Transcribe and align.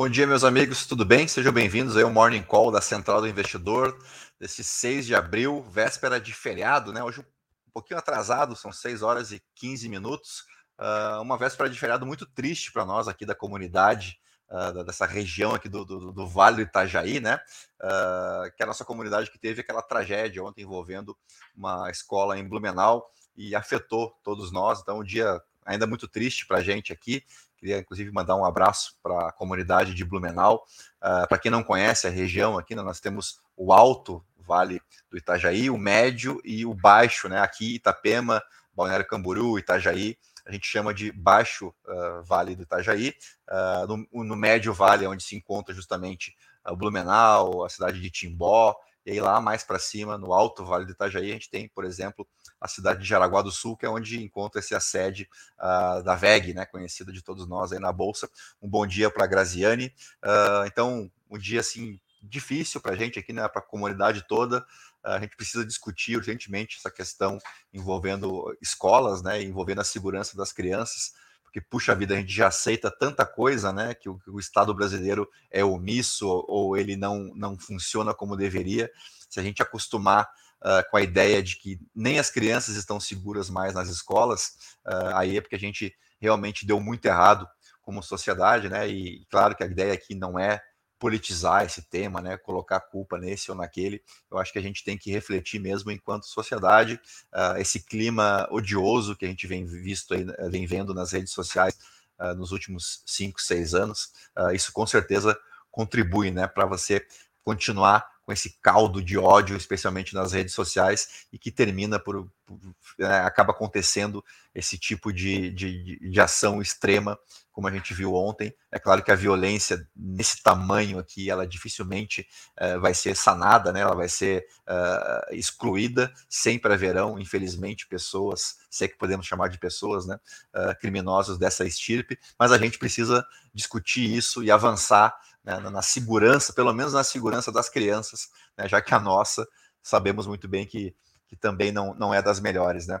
Bom 0.00 0.08
dia, 0.08 0.26
meus 0.26 0.44
amigos, 0.44 0.86
tudo 0.86 1.04
bem? 1.04 1.28
Sejam 1.28 1.52
bem-vindos 1.52 1.94
ao 1.94 2.10
Morning 2.10 2.42
Call 2.42 2.70
da 2.70 2.80
Central 2.80 3.20
do 3.20 3.28
Investidor, 3.28 4.02
desse 4.38 4.64
6 4.64 5.04
de 5.04 5.14
abril, 5.14 5.62
véspera 5.70 6.18
de 6.18 6.32
feriado, 6.32 6.90
né? 6.90 7.04
Hoje 7.04 7.20
um 7.20 7.70
pouquinho 7.70 7.98
atrasado, 7.98 8.56
são 8.56 8.72
6 8.72 9.02
horas 9.02 9.30
e 9.30 9.42
15 9.56 9.90
minutos. 9.90 10.46
Uh, 10.78 11.20
uma 11.20 11.36
véspera 11.36 11.68
de 11.68 11.78
feriado 11.78 12.06
muito 12.06 12.24
triste 12.24 12.72
para 12.72 12.86
nós 12.86 13.08
aqui 13.08 13.26
da 13.26 13.34
comunidade, 13.34 14.18
uh, 14.48 14.82
dessa 14.82 15.04
região 15.04 15.54
aqui 15.54 15.68
do, 15.68 15.84
do, 15.84 16.12
do, 16.12 16.26
Vale 16.26 16.56
do 16.56 16.62
Itajaí, 16.62 17.20
né? 17.20 17.38
Uh, 17.78 18.50
que 18.56 18.62
é 18.62 18.64
a 18.64 18.68
nossa 18.68 18.86
comunidade 18.86 19.30
que 19.30 19.38
teve 19.38 19.60
aquela 19.60 19.82
tragédia 19.82 20.42
ontem 20.42 20.62
envolvendo 20.62 21.14
uma 21.54 21.90
escola 21.90 22.38
em 22.38 22.48
Blumenau 22.48 23.06
e 23.36 23.54
afetou 23.54 24.18
todos 24.24 24.50
nós. 24.50 24.80
Então, 24.80 25.00
um 25.00 25.04
dia 25.04 25.38
ainda 25.62 25.86
muito 25.86 26.08
triste 26.08 26.46
para 26.46 26.56
a 26.56 26.62
gente 26.62 26.90
aqui. 26.90 27.22
Queria, 27.60 27.78
inclusive, 27.78 28.10
mandar 28.10 28.36
um 28.36 28.44
abraço 28.44 28.96
para 29.02 29.28
a 29.28 29.32
comunidade 29.32 29.94
de 29.94 30.04
Blumenau. 30.04 30.64
Uh, 30.96 31.28
para 31.28 31.38
quem 31.38 31.50
não 31.50 31.62
conhece 31.62 32.06
a 32.06 32.10
região 32.10 32.56
aqui, 32.56 32.74
né, 32.74 32.82
nós 32.82 33.00
temos 33.00 33.38
o 33.54 33.72
alto 33.72 34.24
Vale 34.38 34.80
do 35.10 35.18
Itajaí, 35.18 35.68
o 35.68 35.76
médio 35.76 36.40
e 36.42 36.64
o 36.64 36.72
baixo, 36.74 37.28
né? 37.28 37.38
Aqui, 37.38 37.74
Itapema, 37.74 38.42
Balneário 38.74 39.06
Camburu, 39.06 39.58
Itajaí, 39.58 40.16
a 40.46 40.52
gente 40.52 40.66
chama 40.66 40.94
de 40.94 41.12
Baixo 41.12 41.68
uh, 41.86 42.24
Vale 42.24 42.56
do 42.56 42.62
Itajaí. 42.62 43.14
Uh, 43.48 44.06
no, 44.12 44.24
no, 44.24 44.36
Médio 44.36 44.72
Vale, 44.72 45.06
onde 45.06 45.22
se 45.22 45.36
encontra 45.36 45.74
justamente 45.74 46.34
o 46.66 46.74
Blumenau, 46.74 47.62
a 47.62 47.68
cidade 47.68 48.00
de 48.00 48.10
Timbó, 48.10 48.74
e 49.04 49.12
aí 49.12 49.20
lá 49.20 49.40
mais 49.40 49.64
para 49.64 49.78
cima, 49.78 50.18
no 50.18 50.32
Alto 50.32 50.64
Vale 50.64 50.84
do 50.84 50.92
Itajaí, 50.92 51.30
a 51.30 51.34
gente 51.34 51.50
tem, 51.50 51.68
por 51.68 51.84
exemplo, 51.84 52.26
a 52.60 52.68
cidade 52.68 53.00
de 53.00 53.08
Jaraguá 53.08 53.42
do 53.42 53.50
Sul, 53.50 53.76
que 53.76 53.86
é 53.86 53.88
onde 53.88 54.22
encontra-se 54.22 54.74
a 54.74 54.80
sede 54.80 55.28
uh, 55.58 56.02
da 56.02 56.14
VEG, 56.14 56.52
né, 56.52 56.66
conhecida 56.66 57.12
de 57.12 57.22
todos 57.22 57.46
nós 57.46 57.72
aí 57.72 57.78
na 57.78 57.92
Bolsa. 57.92 58.28
Um 58.60 58.68
bom 58.68 58.86
dia 58.86 59.10
para 59.10 59.24
a 59.24 59.26
Graziane. 59.26 59.94
Uh, 60.22 60.66
então, 60.66 61.10
um 61.30 61.38
dia 61.38 61.60
assim 61.60 61.98
difícil 62.22 62.80
para 62.80 62.92
a 62.92 62.96
gente 62.96 63.18
aqui, 63.18 63.32
né, 63.32 63.46
para 63.48 63.60
a 63.60 63.64
comunidade 63.64 64.26
toda. 64.28 64.64
A 65.02 65.18
gente 65.18 65.34
precisa 65.34 65.64
discutir 65.64 66.16
urgentemente 66.16 66.76
essa 66.78 66.90
questão 66.90 67.38
envolvendo 67.72 68.54
escolas, 68.60 69.22
né, 69.22 69.42
envolvendo 69.42 69.80
a 69.80 69.84
segurança 69.84 70.36
das 70.36 70.52
crianças 70.52 71.14
porque 71.50 71.60
puxa 71.60 71.96
vida, 71.96 72.14
a 72.14 72.16
gente 72.16 72.32
já 72.32 72.46
aceita 72.46 72.90
tanta 72.90 73.26
coisa, 73.26 73.72
né, 73.72 73.92
que 73.92 74.08
o, 74.08 74.18
que 74.20 74.30
o 74.30 74.38
Estado 74.38 74.72
brasileiro 74.72 75.28
é 75.50 75.64
omisso 75.64 76.28
ou 76.46 76.76
ele 76.76 76.96
não, 76.96 77.32
não 77.34 77.58
funciona 77.58 78.14
como 78.14 78.36
deveria. 78.36 78.88
Se 79.28 79.40
a 79.40 79.42
gente 79.42 79.60
acostumar 79.60 80.30
uh, 80.62 80.88
com 80.88 80.96
a 80.96 81.02
ideia 81.02 81.42
de 81.42 81.56
que 81.56 81.80
nem 81.94 82.20
as 82.20 82.30
crianças 82.30 82.76
estão 82.76 83.00
seguras 83.00 83.50
mais 83.50 83.74
nas 83.74 83.88
escolas, 83.88 84.78
uh, 84.86 85.16
aí 85.16 85.36
é 85.36 85.40
porque 85.40 85.56
a 85.56 85.58
gente 85.58 85.92
realmente 86.20 86.64
deu 86.64 86.78
muito 86.78 87.04
errado 87.06 87.48
como 87.82 88.00
sociedade, 88.00 88.68
né? 88.68 88.86
E 88.88 89.26
claro 89.28 89.56
que 89.56 89.64
a 89.64 89.66
ideia 89.66 89.92
aqui 89.92 90.14
não 90.14 90.38
é 90.38 90.62
politizar 91.00 91.64
esse 91.64 91.80
tema, 91.80 92.20
né, 92.20 92.36
colocar 92.36 92.78
culpa 92.78 93.18
nesse 93.18 93.50
ou 93.50 93.56
naquele. 93.56 94.04
Eu 94.30 94.38
acho 94.38 94.52
que 94.52 94.58
a 94.58 94.62
gente 94.62 94.84
tem 94.84 94.98
que 94.98 95.10
refletir 95.10 95.58
mesmo 95.58 95.90
enquanto 95.90 96.26
sociedade 96.26 97.00
uh, 97.34 97.56
esse 97.58 97.80
clima 97.80 98.46
odioso 98.50 99.16
que 99.16 99.24
a 99.24 99.28
gente 99.28 99.46
vem 99.46 99.64
visto 99.64 100.12
aí, 100.12 100.26
vem 100.50 100.66
vendo 100.66 100.92
nas 100.92 101.12
redes 101.12 101.32
sociais 101.32 101.78
uh, 102.20 102.34
nos 102.34 102.52
últimos 102.52 103.02
cinco, 103.06 103.40
seis 103.40 103.74
anos. 103.74 104.12
Uh, 104.38 104.52
isso 104.52 104.70
com 104.72 104.86
certeza 104.86 105.36
contribui, 105.70 106.30
né, 106.30 106.46
para 106.46 106.66
você 106.66 107.04
continuar 107.42 108.06
com 108.30 108.32
esse 108.32 108.50
caldo 108.62 109.02
de 109.02 109.18
ódio, 109.18 109.56
especialmente 109.56 110.14
nas 110.14 110.30
redes 110.30 110.54
sociais, 110.54 111.26
e 111.32 111.38
que 111.38 111.50
termina 111.50 111.98
por, 111.98 112.30
por 112.46 112.60
é, 113.00 113.06
acaba 113.20 113.50
acontecendo 113.50 114.24
esse 114.54 114.78
tipo 114.78 115.12
de, 115.12 115.50
de, 115.50 115.98
de, 115.98 116.20
ação 116.20 116.62
extrema, 116.62 117.18
como 117.50 117.66
a 117.66 117.72
gente 117.72 117.92
viu 117.92 118.14
ontem. 118.14 118.54
É 118.70 118.78
claro 118.78 119.02
que 119.02 119.10
a 119.10 119.16
violência 119.16 119.84
nesse 119.96 120.40
tamanho 120.44 120.96
aqui, 120.96 121.28
ela 121.28 121.44
dificilmente 121.44 122.24
é, 122.56 122.78
vai 122.78 122.94
ser 122.94 123.16
sanada, 123.16 123.72
né? 123.72 123.80
ela 123.80 123.96
vai 123.96 124.08
ser 124.08 124.46
é, 124.68 125.36
excluída. 125.36 126.12
Sempre 126.28 126.72
haverão, 126.72 127.18
infelizmente, 127.18 127.88
pessoas, 127.88 128.58
sei 128.70 128.86
que 128.86 128.96
podemos 128.96 129.26
chamar 129.26 129.48
de 129.48 129.58
pessoas, 129.58 130.06
né? 130.06 130.20
Uh, 130.54 130.78
criminosos 130.80 131.36
dessa 131.36 131.64
estirpe, 131.64 132.16
mas 132.38 132.52
a 132.52 132.58
gente 132.58 132.78
precisa 132.78 133.26
discutir 133.52 134.08
isso 134.08 134.42
e 134.44 134.50
avançar 134.50 135.16
né, 135.44 135.58
na 135.58 135.82
segurança, 135.82 136.52
pelo 136.52 136.72
menos 136.72 136.92
na 136.92 137.04
segurança 137.04 137.50
das 137.50 137.68
crianças, 137.68 138.28
né, 138.56 138.68
já 138.68 138.80
que 138.80 138.94
a 138.94 139.00
nossa 139.00 139.46
sabemos 139.82 140.26
muito 140.26 140.46
bem 140.46 140.66
que, 140.66 140.94
que 141.26 141.36
também 141.36 141.72
não, 141.72 141.94
não 141.94 142.12
é 142.12 142.20
das 142.20 142.40
melhores. 142.40 142.86
Né? 142.86 143.00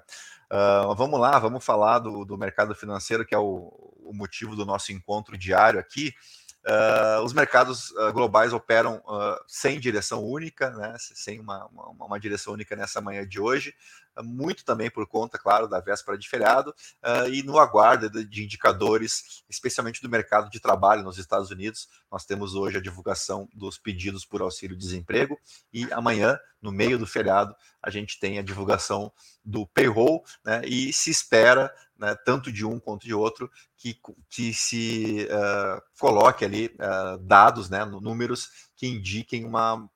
Uh, 0.50 0.94
vamos 0.94 1.20
lá, 1.20 1.38
vamos 1.38 1.64
falar 1.64 1.98
do, 1.98 2.24
do 2.24 2.38
mercado 2.38 2.74
financeiro, 2.74 3.24
que 3.24 3.34
é 3.34 3.38
o, 3.38 3.72
o 3.98 4.12
motivo 4.12 4.56
do 4.56 4.64
nosso 4.64 4.92
encontro 4.92 5.36
diário 5.36 5.78
aqui. 5.78 6.12
Uh, 6.66 7.24
os 7.24 7.32
mercados 7.32 7.90
uh, 7.92 8.12
globais 8.12 8.52
operam 8.52 8.96
uh, 9.06 9.42
sem 9.46 9.80
direção 9.80 10.22
única, 10.22 10.68
né, 10.70 10.94
sem 10.98 11.40
uma, 11.40 11.64
uma, 11.68 12.04
uma, 12.04 12.20
direção 12.20 12.52
única 12.52 12.76
nessa 12.76 13.00
manhã 13.00 13.26
de 13.26 13.40
hoje, 13.40 13.74
muito 14.22 14.62
também 14.62 14.90
por 14.90 15.06
conta, 15.06 15.38
claro, 15.38 15.66
da 15.66 15.80
véspera 15.80 16.18
de 16.18 16.28
feriado 16.28 16.74
e 17.32 17.42
no 17.42 17.58
aguardo 17.58 18.10
de, 18.10 18.24
de, 18.24 18.44
indicadores, 18.44 19.42
especialmente 19.48 20.02
do 20.02 20.10
mercado 20.10 20.50
de 20.50 20.60
trabalho 20.60 21.02
nos 21.02 21.16
Estados 21.16 21.50
Unidos. 21.50 21.88
Nós 22.10 22.26
temos 22.26 22.54
hoje 22.54 22.76
a 22.76 22.82
divulgação 22.82 23.48
dos 23.54 23.78
pedidos 23.78 24.26
por 24.26 24.42
auxílio-desemprego 24.42 25.38
e 25.72 25.90
amanhã, 25.92 26.38
no 26.60 26.72
meio 26.72 26.98
do 26.98 27.06
feriado, 27.06 27.54
a 27.82 27.88
gente 27.88 28.18
tem 28.20 28.38
a 28.38 28.42
divulgação 28.42 29.10
do 29.42 29.66
payroll 29.68 30.22
né, 30.44 30.60
e 30.66 30.92
se 30.92 31.10
espera 31.10 31.72
né, 32.00 32.16
tanto 32.24 32.50
de 32.50 32.64
um 32.64 32.80
quanto 32.80 33.06
de 33.06 33.12
outro, 33.12 33.50
que, 33.76 34.00
que 34.30 34.54
se 34.54 35.28
uh, 35.30 35.82
coloque 35.98 36.44
ali 36.44 36.74
uh, 36.76 37.18
dados, 37.18 37.68
né, 37.68 37.84
números 37.84 38.48
que 38.74 38.86
indiquem 38.86 39.44
uma 39.44 39.86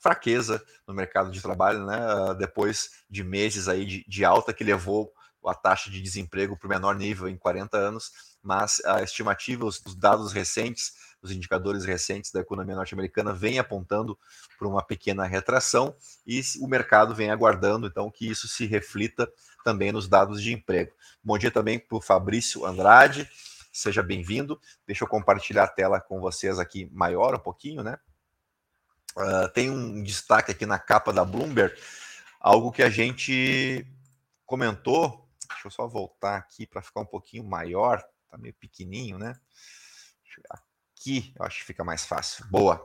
fraqueza 0.00 0.62
no 0.86 0.92
mercado 0.92 1.30
de 1.30 1.40
trabalho, 1.40 1.86
né, 1.86 1.98
uh, 2.14 2.34
depois 2.34 2.90
de 3.08 3.22
meses 3.22 3.68
aí 3.68 3.86
de, 3.86 4.04
de 4.06 4.24
alta 4.24 4.52
que 4.52 4.64
levou 4.64 5.12
a 5.46 5.54
taxa 5.54 5.90
de 5.90 6.00
desemprego 6.00 6.56
para 6.58 6.66
o 6.66 6.70
menor 6.70 6.96
nível 6.96 7.28
em 7.28 7.36
40 7.36 7.76
anos, 7.76 8.10
mas 8.42 8.82
a 8.84 9.02
estimativa, 9.02 9.64
os 9.64 9.80
dados 9.96 10.32
recentes, 10.32 10.92
os 11.24 11.32
indicadores 11.32 11.86
recentes 11.86 12.30
da 12.30 12.40
economia 12.40 12.76
norte-americana 12.76 13.32
vem 13.32 13.58
apontando 13.58 14.18
para 14.58 14.68
uma 14.68 14.82
pequena 14.82 15.24
retração 15.24 15.96
e 16.26 16.42
o 16.60 16.68
mercado 16.68 17.14
vem 17.14 17.30
aguardando 17.30 17.86
então 17.86 18.10
que 18.10 18.28
isso 18.28 18.46
se 18.46 18.66
reflita 18.66 19.32
também 19.64 19.90
nos 19.90 20.06
dados 20.06 20.42
de 20.42 20.52
emprego. 20.52 20.92
Bom 21.22 21.38
dia 21.38 21.50
também 21.50 21.78
para 21.78 21.96
o 21.96 22.00
Fabrício 22.00 22.66
Andrade, 22.66 23.26
seja 23.72 24.02
bem-vindo. 24.02 24.60
Deixa 24.86 25.02
eu 25.02 25.08
compartilhar 25.08 25.64
a 25.64 25.68
tela 25.68 25.98
com 25.98 26.20
vocês 26.20 26.58
aqui 26.58 26.90
maior 26.92 27.34
um 27.34 27.38
pouquinho, 27.38 27.82
né? 27.82 27.98
Uh, 29.16 29.48
tem 29.54 29.70
um 29.70 30.02
destaque 30.02 30.50
aqui 30.50 30.66
na 30.66 30.78
capa 30.78 31.10
da 31.10 31.24
Bloomberg, 31.24 31.74
algo 32.38 32.70
que 32.70 32.82
a 32.82 32.90
gente 32.90 33.86
comentou. 34.44 35.26
Deixa 35.48 35.68
eu 35.68 35.70
só 35.70 35.88
voltar 35.88 36.36
aqui 36.36 36.66
para 36.66 36.82
ficar 36.82 37.00
um 37.00 37.06
pouquinho 37.06 37.44
maior, 37.44 38.04
tá 38.28 38.36
meio 38.36 38.52
pequenininho, 38.54 39.18
né? 39.18 39.34
Aqui, 41.04 41.34
eu 41.38 41.44
acho 41.44 41.58
que 41.58 41.64
fica 41.66 41.84
mais 41.84 42.06
fácil. 42.06 42.46
Boa. 42.46 42.76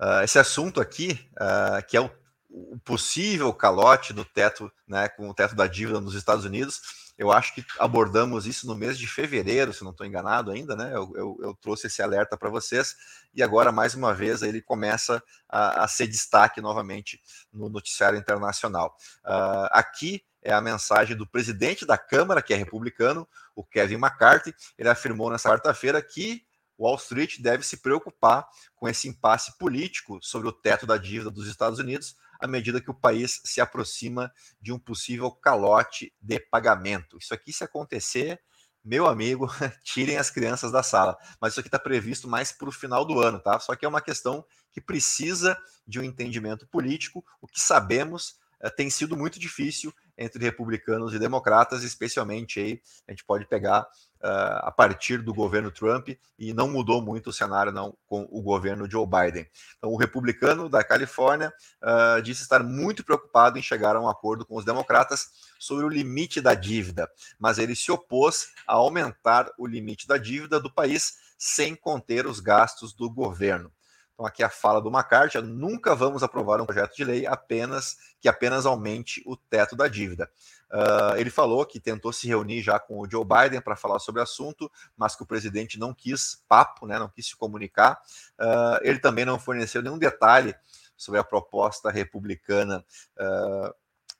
Uh, 0.00 0.24
esse 0.24 0.36
assunto 0.36 0.80
aqui, 0.80 1.28
uh, 1.34 1.86
que 1.86 1.96
é 1.96 2.00
o 2.00 2.10
o 2.52 2.78
possível 2.80 3.52
calote 3.54 4.12
do 4.12 4.24
teto, 4.24 4.70
né, 4.86 5.08
com 5.08 5.28
o 5.28 5.34
teto 5.34 5.56
da 5.56 5.66
dívida 5.66 6.00
nos 6.00 6.14
Estados 6.14 6.44
Unidos. 6.44 6.82
Eu 7.16 7.32
acho 7.32 7.54
que 7.54 7.64
abordamos 7.78 8.46
isso 8.46 8.66
no 8.66 8.74
mês 8.74 8.98
de 8.98 9.06
fevereiro, 9.06 9.72
se 9.72 9.82
não 9.82 9.90
estou 9.90 10.06
enganado 10.06 10.50
ainda, 10.50 10.76
né? 10.76 10.90
Eu, 10.94 11.12
eu, 11.14 11.38
eu 11.42 11.54
trouxe 11.54 11.86
esse 11.86 12.02
alerta 12.02 12.36
para 12.36 12.50
vocês 12.50 12.94
e 13.34 13.42
agora, 13.42 13.72
mais 13.72 13.94
uma 13.94 14.12
vez, 14.12 14.42
ele 14.42 14.60
começa 14.60 15.22
a, 15.48 15.84
a 15.84 15.88
ser 15.88 16.06
destaque 16.06 16.60
novamente 16.60 17.20
no 17.52 17.68
noticiário 17.68 18.18
internacional. 18.18 18.96
Uh, 19.24 19.68
aqui 19.70 20.22
é 20.42 20.52
a 20.52 20.60
mensagem 20.60 21.16
do 21.16 21.26
presidente 21.26 21.86
da 21.86 21.96
Câmara, 21.96 22.42
que 22.42 22.52
é 22.52 22.56
republicano, 22.56 23.26
o 23.54 23.64
Kevin 23.64 23.94
McCarthy. 23.94 24.54
Ele 24.76 24.88
afirmou 24.88 25.30
nessa 25.30 25.48
quarta-feira 25.48 26.02
que 26.02 26.44
Wall 26.78 26.96
Street 26.96 27.38
deve 27.40 27.62
se 27.62 27.78
preocupar 27.78 28.48
com 28.74 28.88
esse 28.88 29.08
impasse 29.08 29.56
político 29.58 30.18
sobre 30.22 30.48
o 30.48 30.52
teto 30.52 30.86
da 30.86 30.96
dívida 30.96 31.30
dos 31.30 31.46
Estados 31.46 31.78
Unidos, 31.78 32.16
à 32.40 32.46
medida 32.46 32.80
que 32.80 32.90
o 32.90 32.94
país 32.94 33.40
se 33.44 33.60
aproxima 33.60 34.32
de 34.60 34.72
um 34.72 34.78
possível 34.78 35.30
calote 35.30 36.12
de 36.20 36.40
pagamento. 36.40 37.16
Isso 37.18 37.32
aqui, 37.32 37.52
se 37.52 37.62
acontecer, 37.62 38.40
meu 38.84 39.06
amigo, 39.06 39.46
tirem 39.84 40.16
as 40.16 40.30
crianças 40.30 40.72
da 40.72 40.82
sala. 40.82 41.16
Mas 41.40 41.52
isso 41.52 41.60
aqui 41.60 41.68
está 41.68 41.78
previsto 41.78 42.28
mais 42.28 42.50
para 42.50 42.68
o 42.68 42.72
final 42.72 43.04
do 43.04 43.20
ano, 43.20 43.38
tá? 43.38 43.58
Só 43.60 43.76
que 43.76 43.84
é 43.84 43.88
uma 43.88 44.00
questão 44.00 44.44
que 44.72 44.80
precisa 44.80 45.56
de 45.86 46.00
um 46.00 46.02
entendimento 46.02 46.66
político. 46.66 47.24
O 47.40 47.46
que 47.46 47.60
sabemos 47.60 48.36
é, 48.60 48.70
tem 48.70 48.90
sido 48.90 49.16
muito 49.16 49.38
difícil 49.38 49.92
entre 50.16 50.42
republicanos 50.44 51.14
e 51.14 51.18
democratas, 51.18 51.82
especialmente 51.82 52.60
aí 52.60 52.80
a 53.08 53.12
gente 53.12 53.24
pode 53.24 53.46
pegar 53.46 53.82
uh, 53.82 54.62
a 54.62 54.70
partir 54.70 55.18
do 55.18 55.34
governo 55.34 55.70
Trump 55.70 56.10
e 56.38 56.52
não 56.52 56.68
mudou 56.68 57.02
muito 57.02 57.30
o 57.30 57.32
cenário 57.32 57.72
não 57.72 57.96
com 58.06 58.26
o 58.30 58.40
governo 58.42 58.90
Joe 58.90 59.06
Biden. 59.06 59.46
Então, 59.78 59.90
o 59.90 59.96
republicano 59.96 60.68
da 60.68 60.84
Califórnia 60.84 61.52
uh, 61.82 62.22
disse 62.22 62.42
estar 62.42 62.62
muito 62.62 63.04
preocupado 63.04 63.58
em 63.58 63.62
chegar 63.62 63.96
a 63.96 64.00
um 64.00 64.08
acordo 64.08 64.46
com 64.46 64.56
os 64.56 64.64
democratas 64.64 65.28
sobre 65.58 65.84
o 65.84 65.88
limite 65.88 66.40
da 66.40 66.54
dívida, 66.54 67.10
mas 67.38 67.58
ele 67.58 67.74
se 67.74 67.90
opôs 67.90 68.48
a 68.66 68.74
aumentar 68.74 69.50
o 69.58 69.66
limite 69.66 70.06
da 70.06 70.16
dívida 70.16 70.60
do 70.60 70.72
país 70.72 71.16
sem 71.38 71.74
conter 71.74 72.26
os 72.26 72.38
gastos 72.38 72.92
do 72.92 73.10
governo. 73.10 73.72
Então, 74.14 74.26
aqui 74.26 74.42
a 74.42 74.48
fala 74.48 74.80
do 74.80 74.88
McCarthy: 74.88 75.40
nunca 75.40 75.94
vamos 75.94 76.22
aprovar 76.22 76.60
um 76.60 76.66
projeto 76.66 76.94
de 76.94 77.04
lei 77.04 77.26
apenas 77.26 77.96
que 78.20 78.28
apenas 78.28 78.66
aumente 78.66 79.22
o 79.26 79.36
teto 79.36 79.74
da 79.74 79.88
dívida. 79.88 80.30
Uh, 80.70 81.16
ele 81.16 81.28
falou 81.28 81.66
que 81.66 81.80
tentou 81.80 82.12
se 82.12 82.26
reunir 82.26 82.62
já 82.62 82.78
com 82.78 82.98
o 82.98 83.10
Joe 83.10 83.24
Biden 83.24 83.60
para 83.60 83.76
falar 83.76 83.98
sobre 83.98 84.20
o 84.20 84.22
assunto, 84.22 84.70
mas 84.96 85.14
que 85.14 85.22
o 85.22 85.26
presidente 85.26 85.78
não 85.78 85.92
quis 85.92 86.42
papo, 86.48 86.86
né, 86.86 86.98
não 86.98 87.08
quis 87.08 87.26
se 87.26 87.36
comunicar. 87.36 88.00
Uh, 88.40 88.78
ele 88.82 88.98
também 88.98 89.24
não 89.24 89.38
forneceu 89.38 89.82
nenhum 89.82 89.98
detalhe 89.98 90.54
sobre 90.96 91.20
a 91.20 91.24
proposta 91.24 91.90
republicana 91.90 92.84
uh, 93.18 93.74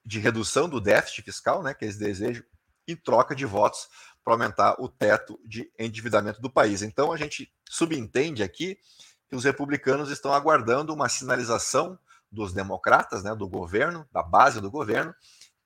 de 0.05 0.19
redução 0.19 0.69
do 0.69 0.81
déficit 0.81 1.23
fiscal, 1.23 1.63
né, 1.63 1.73
que 1.73 1.85
eles 1.85 1.97
desejam, 1.97 2.45
em 2.87 2.97
troca 2.97 3.35
de 3.35 3.47
votos 3.47 3.89
para 4.25 4.35
aumentar 4.35 4.77
o 4.79 4.89
teto 4.89 5.41
de 5.45 5.73
endividamento 5.79 6.41
do 6.41 6.51
país. 6.51 6.83
Então 6.83 7.13
a 7.13 7.17
gente 7.17 7.53
subentende 7.69 8.43
aqui 8.43 8.79
que 9.33 9.37
os 9.37 9.45
republicanos 9.45 10.11
estão 10.11 10.35
aguardando 10.35 10.93
uma 10.93 11.09
sinalização 11.09 11.99
dos 12.31 12.53
democratas, 12.53 13.25
né, 13.25 13.35
do 13.35 13.49
governo, 13.49 14.07
da 14.13 14.23
base 14.23 14.61
do 14.61 14.71
governo, 14.71 15.15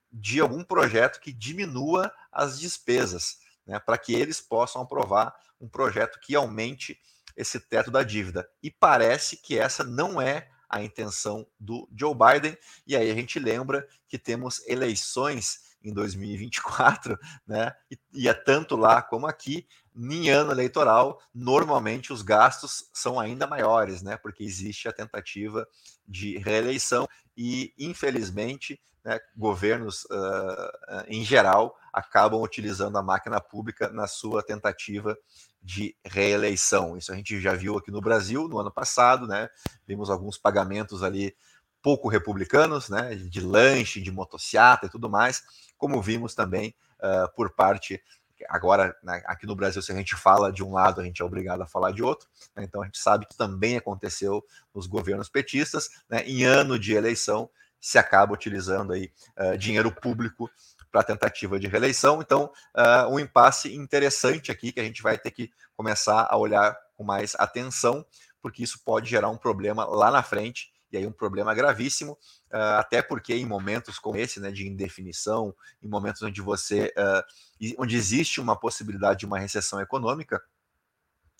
de 0.09 0.39
algum 0.39 0.63
projeto 0.63 1.19
que 1.19 1.33
diminua 1.33 2.09
as 2.31 2.57
despesas, 2.57 3.39
né, 3.65 3.77
para 3.77 3.97
que 3.97 4.13
eles 4.13 4.39
possam 4.39 4.81
aprovar 4.81 5.35
um 5.59 5.67
projeto 5.67 6.17
que 6.21 6.33
aumente 6.33 6.97
esse 7.35 7.59
teto 7.59 7.91
da 7.91 8.03
dívida. 8.03 8.49
E 8.63 8.71
parece 8.71 9.35
que 9.35 9.59
essa 9.59 9.83
não 9.83 10.21
é 10.21 10.49
a 10.69 10.81
intenção 10.81 11.45
do 11.59 11.89
Joe 11.93 12.15
Biden. 12.15 12.57
E 12.85 12.95
aí 12.95 13.11
a 13.11 13.15
gente 13.15 13.37
lembra 13.37 13.85
que 14.07 14.17
temos 14.17 14.65
eleições 14.65 15.66
em 15.89 15.93
2024, 15.93 17.17
né? 17.47 17.73
E, 17.89 17.97
e 18.13 18.27
é 18.27 18.33
tanto 18.33 18.75
lá 18.75 19.01
como 19.01 19.27
aqui, 19.27 19.67
em 19.95 20.29
ano 20.29 20.51
eleitoral, 20.51 21.19
normalmente 21.33 22.13
os 22.13 22.21
gastos 22.21 22.89
são 22.93 23.19
ainda 23.19 23.47
maiores, 23.47 24.01
né? 24.01 24.17
Porque 24.17 24.43
existe 24.43 24.87
a 24.87 24.93
tentativa 24.93 25.67
de 26.07 26.37
reeleição 26.37 27.07
e, 27.35 27.73
infelizmente, 27.77 28.79
né, 29.03 29.19
governos 29.35 30.03
uh, 30.05 31.05
em 31.07 31.23
geral 31.23 31.75
acabam 31.93 32.41
utilizando 32.41 32.97
a 32.97 33.01
máquina 33.01 33.39
pública 33.39 33.89
na 33.89 34.05
sua 34.05 34.43
tentativa 34.43 35.17
de 35.63 35.95
reeleição. 36.05 36.97
Isso 36.97 37.11
a 37.11 37.15
gente 37.15 37.39
já 37.39 37.53
viu 37.53 37.77
aqui 37.77 37.89
no 37.89 38.01
Brasil 38.01 38.47
no 38.47 38.59
ano 38.59 38.71
passado, 38.71 39.25
né? 39.25 39.49
Vimos 39.87 40.09
alguns 40.09 40.37
pagamentos 40.37 41.03
ali 41.03 41.33
pouco 41.81 42.07
republicanos, 42.09 42.89
né? 42.89 43.15
De 43.15 43.41
lanche, 43.41 44.01
de 44.01 44.11
motociata 44.11 44.85
e 44.85 44.89
tudo 44.89 45.09
mais 45.09 45.43
como 45.77 46.01
vimos 46.01 46.33
também 46.35 46.75
uh, 46.99 47.33
por 47.35 47.51
parte. 47.51 48.01
Agora, 48.49 48.95
né, 49.03 49.23
aqui 49.25 49.47
no 49.47 49.55
Brasil, 49.55 49.81
se 49.81 49.91
a 49.91 49.95
gente 49.95 50.15
fala 50.15 50.51
de 50.51 50.63
um 50.63 50.73
lado, 50.73 51.01
a 51.01 51.03
gente 51.03 51.21
é 51.21 51.25
obrigado 51.25 51.61
a 51.61 51.67
falar 51.67 51.91
de 51.91 52.03
outro. 52.03 52.27
Né, 52.55 52.63
então, 52.63 52.81
a 52.81 52.85
gente 52.85 52.99
sabe 52.99 53.25
que 53.25 53.37
também 53.37 53.77
aconteceu 53.77 54.43
nos 54.73 54.87
governos 54.87 55.29
petistas. 55.29 55.89
Né, 56.09 56.23
em 56.23 56.43
ano 56.43 56.77
de 56.77 56.93
eleição, 56.93 57.49
se 57.79 57.97
acaba 57.97 58.33
utilizando 58.33 58.93
aí 58.93 59.11
uh, 59.39 59.57
dinheiro 59.57 59.91
público 59.91 60.49
para 60.91 61.03
tentativa 61.03 61.59
de 61.59 61.67
reeleição. 61.67 62.21
Então, 62.21 62.51
uh, 62.75 63.11
um 63.11 63.19
impasse 63.19 63.73
interessante 63.75 64.51
aqui 64.51 64.71
que 64.71 64.79
a 64.79 64.83
gente 64.83 65.01
vai 65.01 65.17
ter 65.17 65.31
que 65.31 65.51
começar 65.75 66.27
a 66.29 66.37
olhar 66.37 66.75
com 66.95 67.03
mais 67.03 67.35
atenção, 67.35 68.05
porque 68.41 68.63
isso 68.63 68.79
pode 68.83 69.09
gerar 69.09 69.29
um 69.29 69.37
problema 69.37 69.85
lá 69.85 70.09
na 70.09 70.23
frente 70.23 70.71
e 70.91 70.97
aí 70.97 71.05
um 71.05 71.11
problema 71.11 71.53
gravíssimo, 71.53 72.13
uh, 72.51 72.77
até 72.79 73.01
porque 73.01 73.33
em 73.33 73.45
momentos 73.45 73.99
como 73.99 74.17
esse, 74.17 74.39
né, 74.39 74.51
de 74.51 74.67
indefinição, 74.67 75.53
em 75.81 75.87
momentos 75.87 76.21
onde 76.21 76.41
você, 76.41 76.93
uh, 76.97 77.73
onde 77.77 77.95
existe 77.95 78.39
uma 78.39 78.55
possibilidade 78.55 79.19
de 79.19 79.25
uma 79.25 79.39
recessão 79.39 79.81
econômica, 79.81 80.41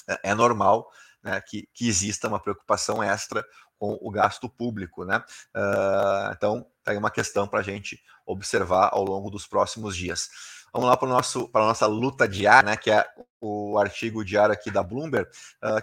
uh, 0.09 0.17
é 0.23 0.33
normal 0.33 0.91
né, 1.23 1.39
que, 1.41 1.67
que 1.73 1.88
exista 1.88 2.27
uma 2.27 2.39
preocupação 2.39 3.01
extra 3.01 3.45
com 3.79 3.97
o 4.01 4.09
gasto 4.09 4.49
público, 4.49 5.05
né? 5.05 5.23
então, 6.35 6.65
tá 6.83 6.91
aí 6.93 6.97
uma 6.97 7.11
questão 7.11 7.47
para 7.47 7.59
a 7.59 7.63
gente 7.63 8.01
observar 8.25 8.89
ao 8.91 9.03
longo 9.03 9.29
dos 9.29 9.45
próximos 9.45 9.95
dias. 9.95 10.29
Vamos 10.73 10.89
lá 10.89 10.97
para 10.97 11.07
nosso 11.07 11.47
para 11.50 11.63
a 11.63 11.67
nossa 11.67 11.85
luta 11.85 12.27
diária, 12.27 12.71
né? 12.71 12.75
Que 12.75 12.89
é 12.89 13.07
o 13.39 13.77
artigo 13.77 14.25
diário 14.25 14.51
aqui 14.51 14.71
da 14.71 14.81
Bloomberg, 14.81 15.29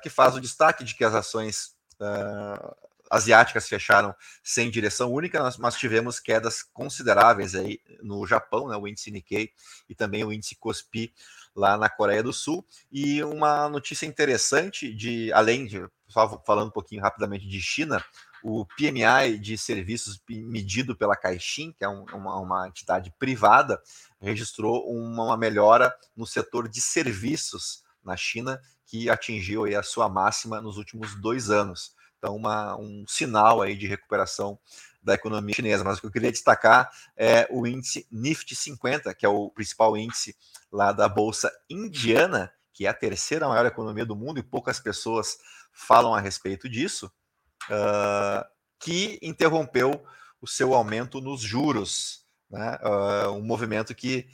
que 0.03 0.11
faz 0.11 0.35
o 0.35 0.41
destaque 0.41 0.83
de 0.83 0.97
que 0.97 1.05
as 1.05 1.15
ações 1.15 1.75
Uh, 2.01 2.75
asiáticas 3.11 3.69
fecharam 3.69 4.15
sem 4.43 4.71
direção 4.71 5.13
única, 5.13 5.43
nós 5.59 5.77
tivemos 5.77 6.19
quedas 6.19 6.63
consideráveis 6.63 7.55
aí 7.55 7.81
no 8.03 8.27
Japão, 8.27 8.69
né, 8.69 8.77
o 8.77 8.89
índice 8.89 9.11
Nikkei 9.11 9.51
e 9.89 9.95
também 9.95 10.25
o 10.25 10.33
índice 10.33 10.57
Kospi 10.57 11.13
lá 11.55 11.77
na 11.77 11.89
Coreia 11.89 12.23
do 12.23 12.33
Sul. 12.33 12.67
E 12.91 13.23
uma 13.23 13.69
notícia 13.69 14.07
interessante 14.07 14.93
de, 14.93 15.33
além 15.33 15.67
de, 15.67 15.87
só 16.09 16.43
falando 16.45 16.69
um 16.69 16.73
pouquinho 16.73 17.03
rapidamente 17.03 17.47
de 17.47 17.61
China, 17.61 18.05
o 18.43 18.67
PMI 18.67 19.39
de 19.39 19.57
serviços 19.57 20.21
medido 20.29 20.95
pela 20.95 21.17
Caixin, 21.17 21.73
que 21.73 21.85
é 21.85 21.89
um, 21.89 22.05
uma, 22.13 22.37
uma, 22.37 22.69
entidade 22.69 23.11
privada, 23.19 23.81
registrou 24.21 24.87
uma 24.87 25.35
melhora 25.37 25.95
no 26.15 26.27
setor 26.27 26.69
de 26.69 26.81
serviços 26.81 27.83
na 28.05 28.17
China, 28.17 28.61
que 28.85 29.09
atingiu 29.09 29.65
a 29.79 29.83
sua 29.83 30.11
máxima 30.11 30.61
nos 30.61 30.77
últimos 30.77 31.15
dois 31.15 31.51
anos. 31.51 31.95
Então, 32.25 32.37
uma, 32.37 32.75
um 32.79 33.05
sinal 33.07 33.61
aí 33.61 33.77
de 33.77 33.87
recuperação 33.87 34.59
da 35.03 35.13
economia 35.13 35.55
chinesa. 35.55 35.85
Mas 35.85 35.99
o 35.99 36.01
que 36.01 36.07
eu 36.07 36.11
queria 36.11 36.33
destacar 36.33 36.91
é 37.15 37.47
o 37.51 37.67
índice 37.67 38.07
Nifty 38.11 38.57
50, 38.57 39.13
que 39.15 39.27
é 39.27 39.29
o 39.29 39.51
principal 39.51 39.95
índice 39.95 40.35
lá 40.73 40.91
da 40.91 41.07
bolsa 41.07 41.53
indiana, 41.69 42.51
que 42.73 42.87
é 42.87 42.89
a 42.89 42.95
terceira 42.95 43.47
maior 43.47 43.67
economia 43.67 44.07
do 44.07 44.17
mundo 44.17 44.39
e 44.41 44.43
poucas 44.43 44.81
pessoas 44.81 45.37
falam 45.71 46.15
a 46.15 46.21
respeito 46.21 46.67
disso, 46.67 47.13
uh, 47.69 48.43
que 48.79 49.19
interrompeu 49.21 50.03
o 50.41 50.47
seu 50.47 50.73
aumento 50.73 51.21
nos 51.21 51.43
juros, 51.43 52.25
né? 52.51 52.79
Uh, 52.83 53.33
um 53.33 53.43
movimento 53.43 53.95
que 53.95 54.27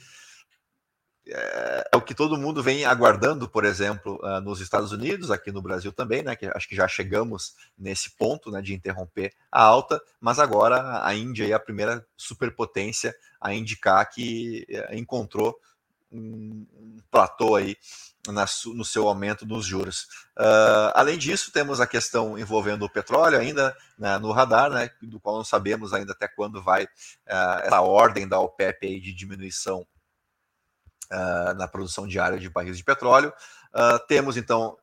é, 1.27 1.89
é, 1.93 1.97
o 1.97 2.01
que 2.01 2.15
todo 2.15 2.37
mundo 2.37 2.63
vem 2.63 2.83
aguardando, 2.83 3.47
por 3.47 3.63
exemplo, 3.63 4.19
uh, 4.23 4.41
nos 4.41 4.59
Estados 4.59 4.91
Unidos, 4.91 5.29
aqui 5.29 5.51
no 5.51 5.61
Brasil 5.61 5.91
também, 5.91 6.23
né? 6.23 6.35
Que 6.35 6.47
acho 6.47 6.67
que 6.67 6.75
já 6.75 6.87
chegamos 6.87 7.55
nesse 7.77 8.11
ponto, 8.17 8.49
né, 8.49 8.61
de 8.61 8.73
interromper 8.73 9.33
a 9.51 9.61
alta, 9.61 10.01
mas 10.19 10.39
agora 10.39 11.05
a 11.05 11.13
Índia 11.13 11.47
é 11.47 11.53
a 11.53 11.59
primeira 11.59 12.05
superpotência 12.17 13.15
a 13.39 13.53
indicar 13.53 14.09
que 14.09 14.65
uh, 14.69 14.95
encontrou 14.95 15.55
um, 16.11 16.65
platô 17.09 17.55
aí 17.55 17.77
na, 18.27 18.45
no 18.73 18.83
seu 18.83 19.07
aumento 19.07 19.45
dos 19.45 19.65
juros. 19.65 20.07
Uh, 20.37 20.91
além 20.95 21.19
disso, 21.19 21.51
temos 21.51 21.79
a 21.79 21.87
questão 21.87 22.37
envolvendo 22.37 22.83
o 22.83 22.89
petróleo 22.89 23.39
ainda 23.39 23.75
né, 23.97 24.17
no 24.17 24.31
radar, 24.31 24.71
né, 24.71 24.89
do 25.03 25.19
qual 25.19 25.37
não 25.37 25.43
sabemos 25.43 25.93
ainda 25.93 26.13
até 26.13 26.27
quando 26.27 26.61
vai 26.61 26.87
essa 27.25 27.79
ordem 27.79 28.27
da 28.27 28.39
OPEP 28.39 28.99
de 28.99 29.13
diminuição 29.13 29.85
uh, 31.11 31.53
na 31.55 31.67
produção 31.67 32.07
diária 32.07 32.39
de 32.39 32.49
barris 32.49 32.77
de 32.77 32.83
petróleo. 32.83 33.33
Uh, 33.73 33.99
temos, 34.07 34.37
então, 34.37 34.77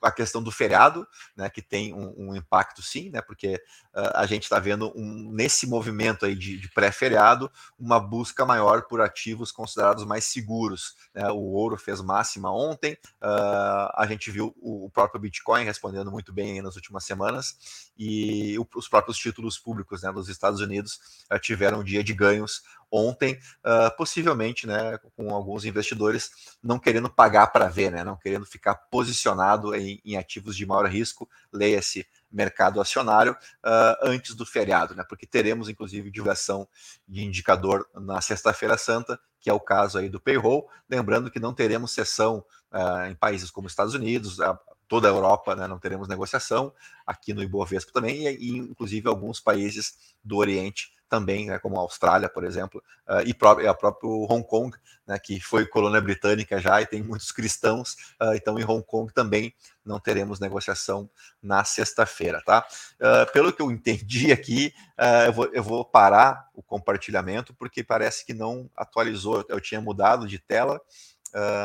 a 0.00 0.10
questão 0.10 0.42
do 0.42 0.50
feriado, 0.50 1.06
né, 1.36 1.48
que 1.50 1.60
tem 1.60 1.92
um, 1.92 2.30
um 2.30 2.36
impacto 2.36 2.82
sim, 2.82 3.10
né, 3.10 3.20
porque 3.20 3.54
uh, 3.94 4.12
a 4.14 4.26
gente 4.26 4.44
está 4.44 4.58
vendo 4.58 4.92
um, 4.96 5.30
nesse 5.32 5.66
movimento 5.66 6.24
aí 6.24 6.34
de, 6.34 6.58
de 6.58 6.68
pré-feriado 6.70 7.50
uma 7.78 8.00
busca 8.00 8.44
maior 8.46 8.82
por 8.82 9.00
ativos 9.00 9.52
considerados 9.52 10.04
mais 10.04 10.24
seguros. 10.24 10.96
Né, 11.14 11.28
o 11.30 11.52
ouro 11.52 11.76
fez 11.76 12.00
máxima 12.00 12.50
ontem, 12.50 12.94
uh, 13.22 13.92
a 13.94 14.06
gente 14.08 14.30
viu 14.30 14.54
o, 14.58 14.86
o, 14.86 14.90
próprio 14.90 15.20
Bitcoin 15.20 15.64
respondendo 15.64 16.10
muito 16.10 16.32
bem 16.32 16.62
nas 16.62 16.76
últimas 16.76 17.04
semanas 17.04 17.90
e 17.98 18.58
o, 18.58 18.66
os 18.74 18.88
próprios 18.88 19.18
títulos 19.18 19.58
públicos 19.58 20.02
né, 20.02 20.10
dos 20.12 20.28
Estados 20.28 20.60
Unidos 20.60 20.98
uh, 21.30 21.38
tiveram 21.38 21.80
um 21.80 21.84
dia 21.84 22.02
de 22.02 22.14
ganhos 22.14 22.62
ontem, 22.92 23.38
uh, 23.64 23.96
possivelmente, 23.96 24.66
né, 24.66 24.98
com 25.16 25.34
alguns 25.34 25.64
investidores 25.64 26.30
não 26.62 26.78
querendo 26.78 27.08
pagar 27.08 27.46
para 27.46 27.66
ver, 27.66 27.90
né, 27.90 28.04
não 28.04 28.16
querendo 28.16 28.44
ficar 28.44 28.74
posicionado 28.74 29.74
em, 29.74 29.98
em 30.04 30.18
ativos 30.18 30.54
de 30.54 30.66
maior 30.66 30.86
risco, 30.86 31.26
leia-se 31.50 32.06
mercado 32.30 32.80
acionário, 32.80 33.32
uh, 33.32 33.96
antes 34.02 34.34
do 34.34 34.44
feriado, 34.44 34.94
né, 34.94 35.04
porque 35.08 35.26
teremos, 35.26 35.70
inclusive, 35.70 36.10
divulgação 36.10 36.68
de 37.08 37.24
indicador 37.24 37.88
na 37.94 38.20
sexta-feira 38.20 38.76
santa, 38.76 39.18
que 39.40 39.48
é 39.48 39.52
o 39.52 39.60
caso 39.60 39.98
aí 39.98 40.10
do 40.10 40.20
payroll, 40.20 40.68
lembrando 40.88 41.30
que 41.30 41.40
não 41.40 41.54
teremos 41.54 41.92
sessão 41.92 42.44
uh, 42.70 43.10
em 43.10 43.14
países 43.14 43.50
como 43.50 43.66
Estados 43.66 43.94
Unidos, 43.94 44.36
toda 44.86 45.08
a 45.08 45.10
Europa, 45.10 45.56
né, 45.56 45.66
não 45.66 45.78
teremos 45.78 46.08
negociação, 46.08 46.74
aqui 47.06 47.32
no 47.32 47.42
Ibovespa 47.42 47.90
também, 47.90 48.28
e, 48.28 48.36
e 48.36 48.58
inclusive 48.58 49.08
alguns 49.08 49.40
países 49.40 50.14
do 50.22 50.36
Oriente 50.36 50.92
também, 51.12 51.44
né, 51.44 51.58
como 51.58 51.76
a 51.76 51.80
Austrália, 51.80 52.26
por 52.26 52.42
exemplo, 52.42 52.82
uh, 53.06 53.20
e, 53.26 53.34
pró 53.34 53.50
a 53.68 53.74
próprio 53.74 54.26
Hong 54.30 54.42
Kong, 54.42 54.74
né, 55.06 55.18
que 55.18 55.38
foi 55.38 55.66
colônia 55.66 56.00
britânica 56.00 56.58
já 56.58 56.80
e 56.80 56.86
tem 56.86 57.02
muitos 57.02 57.30
cristãos, 57.30 57.92
uh, 58.18 58.32
então 58.34 58.58
em 58.58 58.64
Hong 58.64 58.82
Kong 58.82 59.12
também 59.12 59.54
não 59.84 60.00
teremos 60.00 60.40
negociação 60.40 61.10
na 61.42 61.64
sexta-feira, 61.64 62.40
tá? 62.46 62.66
Uh, 62.94 63.30
pelo 63.30 63.52
que 63.52 63.60
eu 63.60 63.70
entendi 63.70 64.32
aqui, 64.32 64.72
eu 65.26 65.32
vou, 65.34 65.50
eu, 65.52 65.62
vou, 65.62 65.84
parar 65.84 66.48
o 66.54 66.62
compartilhamento 66.62 67.52
porque 67.52 67.84
parece 67.84 68.24
que 68.24 68.32
não 68.32 68.70
atualizou, 68.74 69.44
eu 69.50 69.60
tinha 69.60 69.80
mudado 69.82 70.26
de 70.26 70.38
tela, 70.38 70.80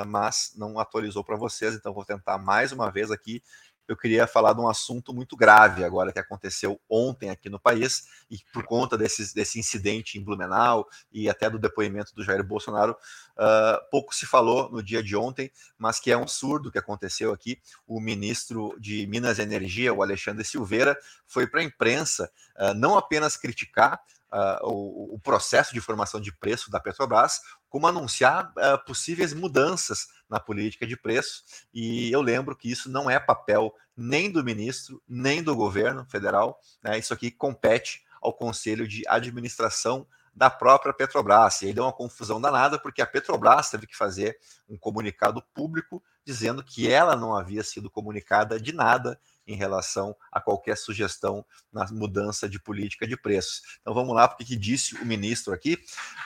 mas 0.07 0.53
não 0.55 0.79
atualizou 0.79 1.23
para 1.23 1.35
vocês, 1.35 1.75
então 1.75 1.93
vou 1.93 2.03
tentar 2.03 2.37
mais 2.39 2.71
uma 2.71 2.89
vez 2.89 3.11
aqui 3.11 3.43
eu 3.87 3.95
queria 3.95 4.27
falar 4.27 4.53
de 4.53 4.59
um 4.59 4.67
assunto 4.67 5.13
muito 5.13 5.37
grave 5.37 5.83
agora 5.83 6.11
que 6.11 6.19
aconteceu 6.19 6.79
ontem 6.89 7.29
aqui 7.29 7.49
no 7.49 7.59
país 7.59 8.07
e 8.29 8.37
por 8.51 8.63
conta 8.63 8.97
desse, 8.97 9.33
desse 9.33 9.57
incidente 9.57 10.17
em 10.17 10.23
Blumenau 10.23 10.87
e 11.11 11.29
até 11.29 11.49
do 11.49 11.57
depoimento 11.57 12.13
do 12.13 12.23
Jair 12.23 12.43
Bolsonaro, 12.43 12.91
uh, 12.91 13.89
pouco 13.89 14.13
se 14.13 14.25
falou 14.25 14.69
no 14.69 14.83
dia 14.83 15.01
de 15.01 15.15
ontem, 15.15 15.51
mas 15.77 15.99
que 15.99 16.11
é 16.11 16.17
um 16.17 16.27
surdo 16.27 16.71
que 16.71 16.77
aconteceu 16.77 17.31
aqui. 17.31 17.61
O 17.87 17.99
ministro 17.99 18.75
de 18.79 19.07
Minas 19.07 19.39
e 19.39 19.41
Energia, 19.41 19.93
o 19.93 20.01
Alexandre 20.01 20.43
Silveira, 20.43 20.97
foi 21.25 21.47
para 21.47 21.61
a 21.61 21.63
imprensa 21.63 22.29
uh, 22.57 22.73
não 22.73 22.97
apenas 22.97 23.37
criticar 23.37 24.01
Uh, 24.29 24.59
o, 24.67 25.15
o, 25.15 25.19
processo 25.19 25.73
de 25.73 25.79
formação 25.79 26.19
de 26.19 26.33
preço 26.33 26.69
da 26.69 26.81
Petrobras, 26.81 27.39
como 27.69 27.87
anunciar 27.87 28.51
uh, 28.51 28.85
possíveis 28.85 29.33
mudanças 29.33 30.07
na 30.29 30.39
política 30.39 30.85
de 30.85 30.95
preço. 30.95 31.43
E 31.73 32.11
eu 32.11 32.21
lembro 32.21 32.55
que 32.55 32.71
isso 32.71 32.89
não 32.89 33.09
é 33.09 33.19
papel 33.19 33.73
nem 33.95 34.31
do 34.31 34.43
ministro, 34.43 35.01
nem 35.07 35.41
do 35.41 35.55
governo 35.55 36.05
federal. 36.05 36.59
Né? 36.83 36.97
Isso 36.97 37.13
aqui 37.13 37.31
compete 37.31 38.05
ao 38.21 38.33
Conselho 38.33 38.87
de 38.87 39.03
Administração 39.07 40.07
da 40.37 40.49
própria 40.51 40.93
Petrobras. 40.93 41.61
E 41.61 41.67
aí 41.67 41.73
deu 41.73 41.83
uma 41.83 41.91
confusão 41.91 42.39
danada, 42.39 42.77
porque 42.77 43.01
a 43.01 43.07
Petrobras 43.07 43.71
teve 43.71 43.87
que 43.87 43.97
fazer 43.97 44.37
um 44.69 44.77
comunicado 44.77 45.41
público 45.53 46.03
dizendo 46.23 46.63
que 46.63 46.89
ela 46.91 47.15
não 47.15 47.35
havia 47.35 47.63
sido 47.63 47.89
comunicada 47.89 48.59
de 48.59 48.71
nada 48.71 49.19
em 49.47 49.55
relação 49.55 50.15
a 50.31 50.41
qualquer 50.41 50.77
sugestão 50.77 51.45
na 51.71 51.87
mudança 51.91 52.47
de 52.49 52.59
política 52.59 53.07
de 53.07 53.15
preços. 53.15 53.61
Então 53.81 53.93
vamos 53.93 54.13
lá, 54.13 54.27
porque 54.27 54.43
que 54.43 54.55
disse 54.55 54.95
o 54.95 55.05
ministro 55.05 55.53
aqui. 55.53 55.79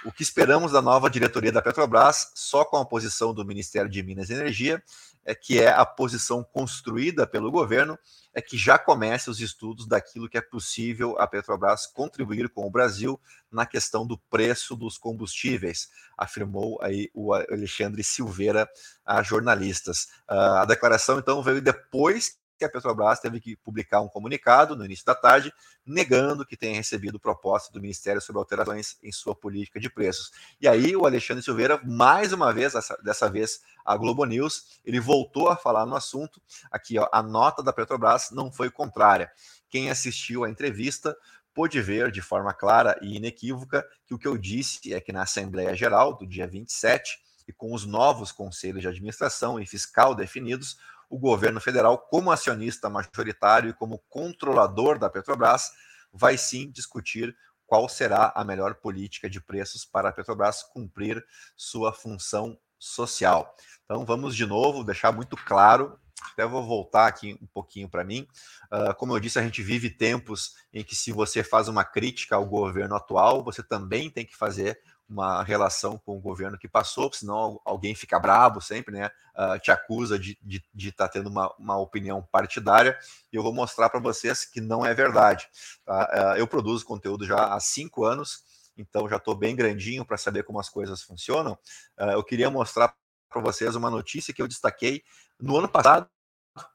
O 0.03 0.11
que 0.11 0.23
esperamos 0.23 0.71
da 0.71 0.81
nova 0.81 1.09
diretoria 1.09 1.51
da 1.51 1.61
Petrobras, 1.61 2.31
só 2.35 2.65
com 2.65 2.77
a 2.77 2.85
posição 2.85 3.33
do 3.33 3.45
Ministério 3.45 3.89
de 3.89 4.01
Minas 4.01 4.29
e 4.29 4.33
Energia, 4.33 4.83
é 5.23 5.35
que 5.35 5.59
é 5.59 5.69
a 5.69 5.85
posição 5.85 6.43
construída 6.43 7.27
pelo 7.27 7.51
governo, 7.51 7.97
é 8.33 8.41
que 8.41 8.57
já 8.57 8.79
comece 8.79 9.29
os 9.29 9.39
estudos 9.39 9.87
daquilo 9.87 10.27
que 10.27 10.37
é 10.37 10.41
possível 10.41 11.15
a 11.19 11.27
Petrobras 11.27 11.85
contribuir 11.85 12.49
com 12.49 12.65
o 12.65 12.71
Brasil 12.71 13.19
na 13.51 13.65
questão 13.65 14.07
do 14.07 14.17
preço 14.17 14.75
dos 14.75 14.97
combustíveis, 14.97 15.89
afirmou 16.17 16.79
aí 16.81 17.09
o 17.13 17.33
Alexandre 17.33 18.03
Silveira 18.03 18.67
a 19.05 19.21
jornalistas. 19.21 20.07
Ah, 20.27 20.61
a 20.61 20.65
declaração 20.65 21.19
então 21.19 21.43
veio 21.43 21.61
depois 21.61 22.40
que 22.61 22.65
a 22.65 22.69
Petrobras 22.69 23.19
teve 23.19 23.39
que 23.39 23.55
publicar 23.55 24.01
um 24.01 24.07
comunicado 24.07 24.75
no 24.75 24.85
início 24.85 25.03
da 25.03 25.15
tarde, 25.15 25.51
negando 25.83 26.45
que 26.45 26.55
tenha 26.55 26.75
recebido 26.75 27.19
proposta 27.19 27.73
do 27.73 27.81
Ministério 27.81 28.21
sobre 28.21 28.37
alterações 28.37 28.97
em 29.01 29.11
sua 29.11 29.35
política 29.35 29.79
de 29.79 29.89
preços. 29.89 30.31
E 30.61 30.67
aí 30.67 30.95
o 30.95 31.07
Alexandre 31.07 31.43
Silveira, 31.43 31.81
mais 31.83 32.31
uma 32.31 32.53
vez, 32.53 32.73
dessa 33.03 33.29
vez 33.31 33.61
a 33.83 33.97
Globo 33.97 34.25
News, 34.25 34.79
ele 34.85 34.99
voltou 34.99 35.49
a 35.49 35.57
falar 35.57 35.87
no 35.87 35.95
assunto. 35.95 36.39
Aqui, 36.69 36.99
ó, 36.99 37.09
a 37.11 37.23
nota 37.23 37.63
da 37.63 37.73
Petrobras 37.73 38.29
não 38.29 38.51
foi 38.51 38.69
contrária. 38.69 39.31
Quem 39.67 39.89
assistiu 39.89 40.43
à 40.43 40.49
entrevista 40.49 41.17
pôde 41.55 41.81
ver 41.81 42.11
de 42.11 42.21
forma 42.21 42.53
clara 42.53 42.95
e 43.01 43.17
inequívoca 43.17 43.83
que 44.05 44.13
o 44.13 44.19
que 44.19 44.27
eu 44.27 44.37
disse 44.37 44.93
é 44.93 45.01
que 45.01 45.11
na 45.11 45.23
Assembleia 45.23 45.75
Geral 45.75 46.15
do 46.15 46.27
dia 46.27 46.45
27 46.45 47.19
e 47.47 47.51
com 47.51 47.73
os 47.73 47.87
novos 47.87 48.31
conselhos 48.31 48.81
de 48.81 48.87
administração 48.87 49.59
e 49.59 49.65
fiscal 49.65 50.13
definidos, 50.13 50.77
o 51.11 51.19
governo 51.19 51.59
federal, 51.59 51.97
como 51.97 52.31
acionista 52.31 52.89
majoritário 52.89 53.69
e 53.69 53.73
como 53.73 53.99
controlador 54.09 54.97
da 54.97 55.09
Petrobras, 55.09 55.69
vai 56.11 56.37
sim 56.37 56.71
discutir 56.71 57.35
qual 57.67 57.87
será 57.89 58.31
a 58.33 58.43
melhor 58.45 58.75
política 58.75 59.29
de 59.29 59.41
preços 59.41 59.83
para 59.83 60.09
a 60.09 60.11
Petrobras 60.11 60.63
cumprir 60.63 61.23
sua 61.55 61.91
função 61.91 62.57
social. 62.79 63.53
Então 63.83 64.05
vamos 64.05 64.35
de 64.35 64.45
novo 64.45 64.85
deixar 64.85 65.11
muito 65.11 65.35
claro. 65.35 65.99
Até 66.31 66.45
vou 66.45 66.65
voltar 66.65 67.07
aqui 67.07 67.37
um 67.41 67.47
pouquinho 67.47 67.89
para 67.89 68.03
mim. 68.03 68.25
Uh, 68.71 68.95
como 68.95 69.13
eu 69.13 69.19
disse, 69.19 69.37
a 69.37 69.41
gente 69.41 69.61
vive 69.61 69.89
tempos 69.89 70.53
em 70.71 70.83
que, 70.83 70.95
se 70.95 71.11
você 71.11 71.43
faz 71.43 71.67
uma 71.67 71.83
crítica 71.83 72.35
ao 72.35 72.45
governo 72.45 72.95
atual, 72.95 73.43
você 73.43 73.61
também 73.61 74.09
tem 74.09 74.25
que 74.25 74.35
fazer 74.35 74.79
uma 75.11 75.43
relação 75.43 75.97
com 75.97 76.15
o 76.15 76.21
governo 76.21 76.57
que 76.57 76.69
passou, 76.69 77.11
senão 77.11 77.59
alguém 77.65 77.93
fica 77.93 78.17
bravo 78.17 78.61
sempre, 78.61 78.95
né? 78.97 79.11
Uh, 79.35 79.59
te 79.59 79.69
acusa 79.69 80.17
de 80.17 80.31
estar 80.31 80.47
de, 80.47 80.63
de 80.73 80.91
tá 80.91 81.07
tendo 81.07 81.29
uma, 81.29 81.53
uma 81.59 81.77
opinião 81.77 82.21
partidária, 82.31 82.97
e 83.31 83.35
eu 83.35 83.43
vou 83.43 83.53
mostrar 83.53 83.89
para 83.89 83.99
vocês 83.99 84.45
que 84.45 84.61
não 84.61 84.85
é 84.85 84.93
verdade. 84.93 85.49
Tá? 85.85 86.35
Uh, 86.35 86.37
eu 86.37 86.47
produzo 86.47 86.85
conteúdo 86.85 87.25
já 87.25 87.53
há 87.53 87.59
cinco 87.59 88.05
anos, 88.05 88.43
então 88.77 89.09
já 89.09 89.17
estou 89.17 89.35
bem 89.35 89.53
grandinho 89.53 90.05
para 90.05 90.17
saber 90.17 90.43
como 90.43 90.59
as 90.59 90.69
coisas 90.69 91.01
funcionam. 91.01 91.53
Uh, 91.99 92.11
eu 92.11 92.23
queria 92.23 92.49
mostrar 92.49 92.95
para 93.29 93.41
vocês 93.41 93.75
uma 93.75 93.89
notícia 93.89 94.33
que 94.33 94.41
eu 94.41 94.47
destaquei 94.47 95.03
no 95.39 95.57
ano 95.57 95.67
passado, 95.67 96.07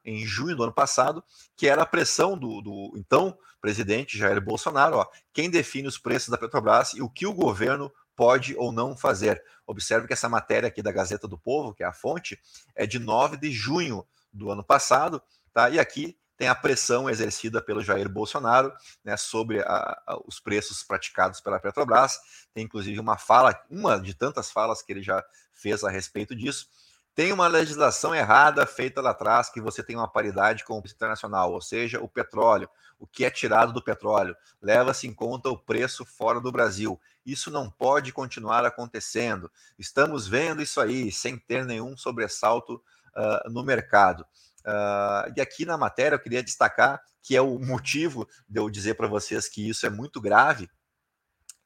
em 0.04 0.26
junho 0.26 0.56
do 0.56 0.62
ano 0.62 0.72
passado, 0.72 1.24
que 1.56 1.66
era 1.66 1.82
a 1.82 1.86
pressão 1.86 2.36
do, 2.36 2.60
do 2.60 2.92
então 2.96 3.36
presidente 3.60 4.18
Jair 4.18 4.40
Bolsonaro. 4.40 4.98
Ó, 4.98 5.06
quem 5.32 5.50
define 5.50 5.88
os 5.88 5.98
preços 5.98 6.28
da 6.28 6.38
Petrobras 6.38 6.94
e 6.94 7.02
o 7.02 7.10
que 7.10 7.26
o 7.26 7.34
governo 7.34 7.90
pode 8.16 8.56
ou 8.56 8.72
não 8.72 8.96
fazer. 8.96 9.42
Observe 9.66 10.06
que 10.06 10.12
essa 10.14 10.28
matéria 10.28 10.68
aqui 10.68 10.82
da 10.82 10.90
Gazeta 10.90 11.28
do 11.28 11.38
Povo, 11.38 11.74
que 11.74 11.84
é 11.84 11.86
a 11.86 11.92
fonte, 11.92 12.40
é 12.74 12.86
de 12.86 12.98
9 12.98 13.36
de 13.36 13.52
junho 13.52 14.04
do 14.32 14.50
ano 14.50 14.64
passado, 14.64 15.22
tá? 15.52 15.68
E 15.70 15.78
aqui 15.78 16.18
tem 16.36 16.48
a 16.48 16.54
pressão 16.54 17.08
exercida 17.08 17.62
pelo 17.62 17.82
Jair 17.82 18.08
Bolsonaro 18.08 18.72
né, 19.02 19.16
sobre 19.16 19.60
a, 19.60 20.02
a, 20.06 20.18
os 20.26 20.38
preços 20.38 20.82
praticados 20.82 21.40
pela 21.40 21.58
Petrobras. 21.58 22.18
Tem 22.52 22.64
inclusive 22.64 23.00
uma 23.00 23.16
fala, 23.16 23.58
uma 23.70 23.98
de 23.98 24.14
tantas 24.14 24.50
falas 24.50 24.82
que 24.82 24.92
ele 24.92 25.02
já 25.02 25.24
fez 25.52 25.82
a 25.82 25.90
respeito 25.90 26.34
disso. 26.34 26.68
Tem 27.16 27.32
uma 27.32 27.48
legislação 27.48 28.14
errada 28.14 28.66
feita 28.66 29.00
lá 29.00 29.12
atrás 29.12 29.48
que 29.48 29.58
você 29.58 29.82
tem 29.82 29.96
uma 29.96 30.06
paridade 30.06 30.62
com 30.66 30.78
o 30.78 30.82
internacional, 30.84 31.50
ou 31.50 31.62
seja, 31.62 31.98
o 31.98 32.06
petróleo, 32.06 32.68
o 32.98 33.06
que 33.06 33.24
é 33.24 33.30
tirado 33.30 33.72
do 33.72 33.82
petróleo, 33.82 34.36
leva-se 34.60 35.06
em 35.06 35.14
conta 35.14 35.48
o 35.48 35.56
preço 35.56 36.04
fora 36.04 36.42
do 36.42 36.52
Brasil. 36.52 37.00
Isso 37.24 37.50
não 37.50 37.70
pode 37.70 38.12
continuar 38.12 38.66
acontecendo. 38.66 39.50
Estamos 39.78 40.28
vendo 40.28 40.60
isso 40.60 40.78
aí 40.78 41.10
sem 41.10 41.38
ter 41.38 41.64
nenhum 41.64 41.96
sobressalto 41.96 42.74
uh, 42.74 43.50
no 43.50 43.64
mercado. 43.64 44.20
Uh, 44.60 45.32
e 45.34 45.40
aqui 45.40 45.64
na 45.64 45.78
matéria 45.78 46.16
eu 46.16 46.20
queria 46.20 46.42
destacar 46.42 47.00
que 47.22 47.34
é 47.34 47.40
o 47.40 47.58
motivo 47.58 48.28
de 48.46 48.60
eu 48.60 48.68
dizer 48.68 48.92
para 48.92 49.08
vocês 49.08 49.48
que 49.48 49.66
isso 49.66 49.86
é 49.86 49.90
muito 49.90 50.20
grave, 50.20 50.68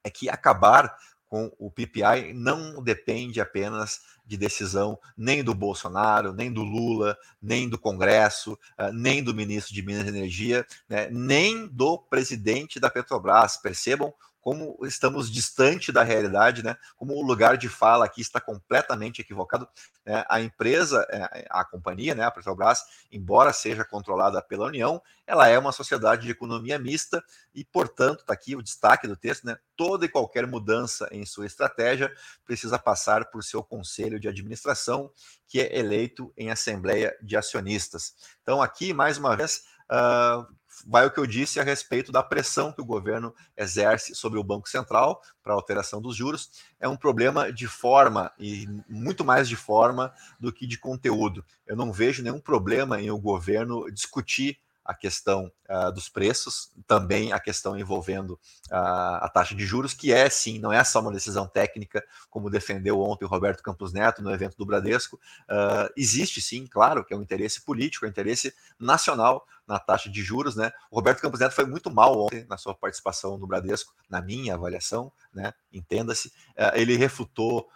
é 0.01 0.09
que 0.09 0.29
acabar 0.29 0.97
com 1.31 1.49
o 1.57 1.71
PPI 1.71 2.33
não 2.33 2.83
depende 2.83 3.39
apenas 3.39 4.01
de 4.25 4.35
decisão 4.35 4.99
nem 5.17 5.41
do 5.41 5.55
Bolsonaro, 5.55 6.33
nem 6.33 6.51
do 6.51 6.61
Lula, 6.61 7.17
nem 7.41 7.69
do 7.69 7.79
Congresso, 7.79 8.59
uh, 8.77 8.91
nem 8.91 9.23
do 9.23 9.33
ministro 9.33 9.73
de 9.73 9.81
Minas 9.81 10.05
e 10.07 10.09
Energia, 10.09 10.67
né, 10.89 11.09
nem 11.09 11.67
do 11.67 11.97
presidente 11.97 12.81
da 12.81 12.89
Petrobras. 12.89 13.55
Percebam 13.55 14.13
como 14.41 14.75
estamos 14.83 15.31
distante 15.31 15.91
da 15.91 16.01
realidade, 16.01 16.63
né? 16.63 16.75
Como 16.95 17.13
o 17.13 17.21
lugar 17.21 17.57
de 17.57 17.69
fala 17.69 18.05
aqui 18.05 18.21
está 18.21 18.41
completamente 18.41 19.21
equivocado. 19.21 19.69
Né? 20.03 20.25
A 20.27 20.41
empresa, 20.41 21.05
é, 21.11 21.47
a 21.49 21.63
companhia, 21.63 22.15
né, 22.15 22.23
a 22.23 22.31
Petrobras, 22.31 22.83
embora 23.11 23.53
seja 23.53 23.85
controlada 23.85 24.41
pela 24.41 24.65
União, 24.65 25.01
ela 25.27 25.47
é 25.47 25.57
uma 25.57 25.71
sociedade 25.71 26.23
de 26.23 26.31
economia 26.31 26.79
mista 26.79 27.23
e, 27.53 27.63
portanto, 27.63 28.21
está 28.21 28.33
aqui 28.33 28.55
o 28.55 28.63
destaque 28.63 29.07
do 29.07 29.15
texto, 29.15 29.45
né? 29.45 29.57
Toda 29.77 30.05
e 30.05 30.09
qualquer 30.09 30.47
mudança 30.47 31.07
em 31.11 31.25
sua 31.25 31.45
estratégia 31.45 32.11
precisa 32.43 32.79
passar 32.79 33.29
por 33.29 33.43
seu 33.43 33.63
conselho 33.63 34.19
de 34.19 34.27
administração, 34.27 35.11
que 35.47 35.61
é 35.61 35.77
eleito 35.77 36.33
em 36.35 36.49
assembleia 36.49 37.15
de 37.21 37.37
acionistas. 37.37 38.13
Então, 38.41 38.61
aqui, 38.61 38.91
mais 38.91 39.17
uma 39.17 39.35
vez, 39.35 39.63
uh, 39.91 40.60
vai 40.85 41.05
o 41.05 41.11
que 41.11 41.19
eu 41.19 41.25
disse 41.25 41.59
a 41.59 41.63
respeito 41.63 42.11
da 42.11 42.23
pressão 42.23 42.71
que 42.71 42.81
o 42.81 42.85
governo 42.85 43.33
exerce 43.55 44.15
sobre 44.15 44.39
o 44.39 44.43
Banco 44.43 44.69
Central 44.69 45.21
para 45.43 45.53
alteração 45.53 46.01
dos 46.01 46.15
juros. 46.15 46.49
É 46.79 46.87
um 46.87 46.95
problema 46.95 47.51
de 47.51 47.67
forma 47.67 48.31
e 48.39 48.67
muito 48.87 49.23
mais 49.23 49.47
de 49.47 49.55
forma 49.55 50.13
do 50.39 50.51
que 50.51 50.65
de 50.65 50.77
conteúdo. 50.77 51.45
Eu 51.65 51.75
não 51.75 51.91
vejo 51.91 52.23
nenhum 52.23 52.39
problema 52.39 53.01
em 53.01 53.11
o 53.11 53.17
governo 53.17 53.89
discutir 53.91 54.59
a 54.83 54.93
questão 54.93 55.51
uh, 55.69 55.91
dos 55.91 56.09
preços, 56.09 56.71
também 56.87 57.31
a 57.31 57.39
questão 57.39 57.77
envolvendo 57.77 58.31
uh, 58.31 59.21
a 59.21 59.29
taxa 59.29 59.55
de 59.55 59.65
juros, 59.65 59.93
que 59.93 60.11
é 60.11 60.29
sim, 60.29 60.59
não 60.59 60.73
é 60.73 60.83
só 60.83 60.99
uma 60.99 61.11
decisão 61.11 61.47
técnica, 61.47 62.03
como 62.29 62.49
defendeu 62.49 62.99
ontem 62.99 63.25
o 63.25 63.27
Roberto 63.27 63.61
Campos 63.61 63.93
Neto 63.93 64.21
no 64.21 64.31
evento 64.31 64.57
do 64.57 64.65
Bradesco. 64.65 65.17
Uh, 65.43 65.91
existe 65.95 66.41
sim, 66.41 66.65
claro, 66.67 67.05
que 67.05 67.13
é 67.13 67.17
um 67.17 67.21
interesse 67.21 67.61
político, 67.61 68.05
é 68.05 68.07
um 68.07 68.11
interesse 68.11 68.53
nacional 68.79 69.45
na 69.67 69.79
taxa 69.79 70.09
de 70.09 70.21
juros, 70.21 70.55
né? 70.55 70.71
O 70.89 70.95
Roberto 70.95 71.21
Campos 71.21 71.39
Neto 71.39 71.53
foi 71.53 71.65
muito 71.65 71.89
mal 71.89 72.19
ontem 72.19 72.45
na 72.49 72.57
sua 72.57 72.73
participação 72.75 73.37
no 73.37 73.47
Bradesco, 73.47 73.93
na 74.09 74.21
minha 74.21 74.55
avaliação, 74.55 75.11
né? 75.31 75.53
Entenda-se. 75.71 76.33
ele 76.73 76.97
refutou 76.97 77.69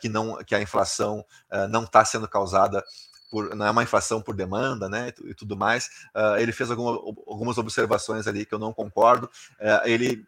que, 0.00 0.08
não, 0.08 0.42
que 0.42 0.54
a 0.54 0.60
inflação 0.60 1.24
não 1.70 1.84
está 1.84 2.04
sendo 2.04 2.26
causada 2.26 2.82
por, 3.30 3.54
não 3.54 3.66
é 3.66 3.70
uma 3.70 3.82
inflação 3.82 4.20
por 4.20 4.34
demanda, 4.34 4.88
né, 4.88 5.12
e 5.24 5.34
tudo 5.34 5.56
mais. 5.56 5.86
Uh, 6.14 6.36
ele 6.38 6.52
fez 6.52 6.70
alguma, 6.70 6.92
algumas 7.26 7.58
observações 7.58 8.26
ali 8.26 8.46
que 8.46 8.54
eu 8.54 8.58
não 8.58 8.72
concordo. 8.72 9.26
Uh, 9.60 9.86
ele 9.86 10.26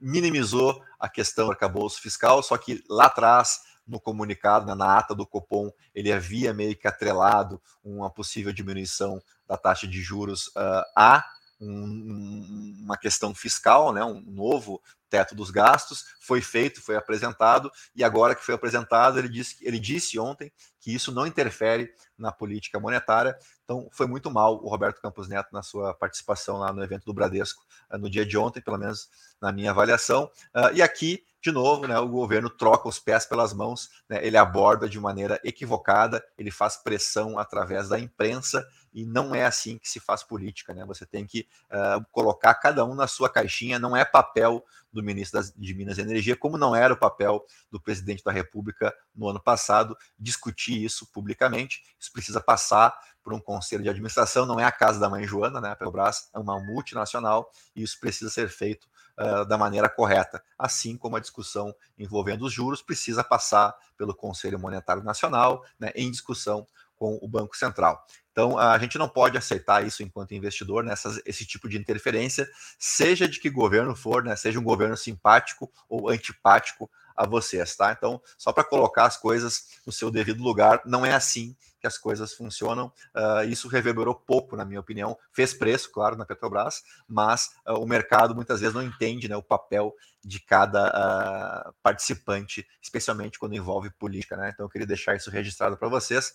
minimizou 0.00 0.82
a 0.98 1.08
questão 1.08 1.46
do 1.46 1.52
arcabouço 1.52 2.00
fiscal, 2.00 2.42
só 2.42 2.56
que 2.56 2.84
lá 2.88 3.06
atrás, 3.06 3.60
no 3.86 4.00
comunicado, 4.00 4.74
na 4.74 4.98
ata 4.98 5.14
do 5.14 5.26
Copom, 5.26 5.70
ele 5.94 6.12
havia 6.12 6.52
meio 6.52 6.76
que 6.76 6.86
atrelado 6.86 7.60
uma 7.82 8.10
possível 8.10 8.52
diminuição 8.52 9.22
da 9.46 9.56
taxa 9.56 9.86
de 9.86 10.02
juros 10.02 10.48
uh, 10.48 10.84
a 10.94 11.24
um, 11.60 12.76
uma 12.84 12.96
questão 12.96 13.34
fiscal, 13.34 13.92
né, 13.92 14.04
um 14.04 14.20
novo 14.20 14.82
teto 15.16 15.34
dos 15.34 15.50
gastos, 15.50 16.04
foi 16.20 16.42
feito, 16.42 16.82
foi 16.82 16.94
apresentado, 16.94 17.72
e 17.94 18.04
agora 18.04 18.34
que 18.34 18.44
foi 18.44 18.54
apresentado, 18.54 19.18
ele 19.18 19.30
disse, 19.30 19.56
ele 19.62 19.78
disse 19.78 20.18
ontem 20.18 20.52
que 20.78 20.94
isso 20.94 21.10
não 21.10 21.26
interfere 21.26 21.90
na 22.18 22.30
política 22.30 22.78
monetária. 22.78 23.36
Então, 23.64 23.88
foi 23.90 24.06
muito 24.06 24.30
mal 24.30 24.62
o 24.62 24.68
Roberto 24.68 25.00
Campos 25.00 25.26
Neto 25.26 25.48
na 25.52 25.62
sua 25.62 25.94
participação 25.94 26.58
lá 26.58 26.72
no 26.72 26.84
evento 26.84 27.04
do 27.06 27.14
Bradesco 27.14 27.64
eh, 27.90 27.98
no 27.98 28.10
dia 28.10 28.24
de 28.24 28.36
ontem, 28.36 28.60
pelo 28.60 28.78
menos 28.78 29.08
na 29.40 29.50
minha 29.50 29.70
avaliação. 29.70 30.30
Uh, 30.54 30.72
e 30.74 30.82
aqui, 30.82 31.24
de 31.42 31.50
novo, 31.50 31.86
né, 31.86 31.98
o 31.98 32.08
governo 32.08 32.48
troca 32.48 32.88
os 32.88 32.98
pés 32.98 33.26
pelas 33.26 33.52
mãos, 33.52 33.88
né, 34.08 34.24
ele 34.24 34.36
aborda 34.36 34.88
de 34.88 35.00
maneira 35.00 35.40
equivocada, 35.42 36.24
ele 36.38 36.50
faz 36.50 36.76
pressão 36.76 37.38
através 37.38 37.88
da 37.88 37.98
imprensa 37.98 38.66
e 38.92 39.04
não 39.04 39.34
é 39.34 39.44
assim 39.44 39.78
que 39.78 39.88
se 39.88 40.00
faz 40.00 40.22
política, 40.22 40.72
né? 40.72 40.82
Você 40.86 41.04
tem 41.04 41.26
que 41.26 41.46
uh, 41.70 42.02
colocar 42.12 42.54
cada 42.54 42.82
um 42.82 42.94
na 42.94 43.06
sua 43.06 43.28
caixinha, 43.28 43.78
não 43.78 43.94
é 43.94 44.06
papel 44.06 44.64
do 44.90 45.02
ministro 45.06 45.40
das, 45.40 45.52
de 45.56 45.74
Minas 45.74 45.98
e 45.98 46.02
Energia, 46.02 46.36
como 46.36 46.58
não 46.58 46.74
era 46.74 46.92
o 46.92 46.96
papel 46.96 47.44
do 47.70 47.80
presidente 47.80 48.22
da 48.22 48.32
República 48.32 48.94
no 49.14 49.28
ano 49.28 49.40
passado, 49.40 49.96
discutir 50.18 50.84
isso 50.84 51.06
publicamente. 51.12 51.82
Isso 51.98 52.12
precisa 52.12 52.40
passar 52.40 52.94
por 53.22 53.32
um 53.34 53.40
conselho 53.40 53.82
de 53.82 53.88
administração, 53.88 54.46
não 54.46 54.60
é 54.60 54.64
a 54.64 54.70
casa 54.70 55.00
da 55.00 55.10
mãe 55.10 55.24
Joana, 55.24 55.60
né? 55.60 55.70
A 55.70 55.74
Petrobras 55.74 56.28
é 56.32 56.38
uma 56.38 56.60
multinacional 56.60 57.50
e 57.74 57.82
isso 57.82 57.98
precisa 57.98 58.30
ser 58.30 58.48
feito 58.48 58.86
uh, 59.18 59.44
da 59.44 59.58
maneira 59.58 59.88
correta, 59.88 60.40
assim 60.56 60.96
como 60.96 61.16
a 61.16 61.20
discussão 61.20 61.74
envolvendo 61.98 62.44
os 62.44 62.52
juros 62.52 62.82
precisa 62.82 63.24
passar 63.24 63.74
pelo 63.96 64.14
Conselho 64.14 64.60
Monetário 64.60 65.02
Nacional, 65.02 65.64
né, 65.76 65.90
em 65.96 66.08
discussão 66.08 66.66
com 66.96 67.18
o 67.22 67.28
Banco 67.28 67.56
Central. 67.56 68.04
Então, 68.32 68.58
a 68.58 68.78
gente 68.78 68.98
não 68.98 69.08
pode 69.08 69.38
aceitar 69.38 69.86
isso 69.86 70.02
enquanto 70.02 70.34
investidor, 70.34 70.84
nessas, 70.84 71.20
esse 71.24 71.46
tipo 71.46 71.68
de 71.68 71.78
interferência, 71.78 72.46
seja 72.78 73.26
de 73.26 73.40
que 73.40 73.48
governo 73.48 73.96
for, 73.96 74.22
né, 74.22 74.36
seja 74.36 74.58
um 74.58 74.64
governo 74.64 74.96
simpático 74.96 75.72
ou 75.88 76.10
antipático 76.10 76.90
a 77.16 77.26
vocês, 77.26 77.74
tá? 77.74 77.92
Então, 77.92 78.20
só 78.36 78.52
para 78.52 78.64
colocar 78.64 79.06
as 79.06 79.16
coisas 79.16 79.80
no 79.86 79.92
seu 79.92 80.10
devido 80.10 80.42
lugar, 80.42 80.82
não 80.84 81.04
é 81.04 81.12
assim 81.14 81.56
que 81.80 81.86
as 81.86 81.96
coisas 81.96 82.34
funcionam. 82.34 82.92
Uh, 83.14 83.44
isso 83.48 83.68
reverberou 83.68 84.14
pouco, 84.14 84.56
na 84.56 84.64
minha 84.64 84.80
opinião. 84.80 85.16
Fez 85.32 85.54
preço, 85.54 85.90
claro, 85.92 86.16
na 86.16 86.26
Petrobras, 86.26 86.82
mas 87.08 87.50
uh, 87.66 87.74
o 87.74 87.86
mercado 87.86 88.34
muitas 88.34 88.60
vezes 88.60 88.74
não 88.74 88.82
entende 88.82 89.28
né, 89.28 89.36
o 89.36 89.42
papel 89.42 89.94
de 90.24 90.40
cada 90.40 90.88
uh, 90.88 91.74
participante, 91.82 92.66
especialmente 92.82 93.38
quando 93.38 93.54
envolve 93.54 93.90
política. 93.90 94.36
Né? 94.36 94.50
Então, 94.52 94.66
eu 94.66 94.70
queria 94.70 94.86
deixar 94.86 95.14
isso 95.14 95.30
registrado 95.30 95.76
para 95.76 95.88
vocês 95.88 96.34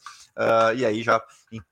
e 0.78 0.86
aí 0.86 1.04
já 1.04 1.22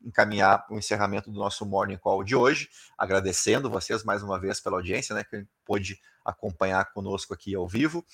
encaminhar 0.04 0.66
o 0.70 0.78
encerramento 0.78 1.32
do 1.32 1.40
nosso 1.40 1.66
Morning 1.66 1.98
Call 1.98 2.24
de 2.24 2.36
hoje, 2.36 2.70
agradecendo 2.98 3.70
vocês 3.70 4.04
mais 4.04 4.22
uma 4.22 4.38
vez 4.38 4.60
pela 4.60 4.76
audiência, 4.76 5.16
né, 5.16 5.24
que 5.24 5.46
pôde 5.66 5.98
acompanhar 6.30 6.92
conosco 6.94 7.34
aqui 7.34 7.56
ao 7.56 7.68
vivo 7.68 8.06